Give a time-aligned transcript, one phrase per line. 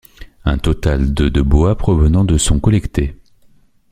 [0.45, 3.19] Un total de de bois provenant de sont collectés.